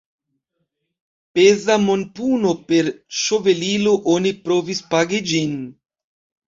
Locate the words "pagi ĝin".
4.97-5.59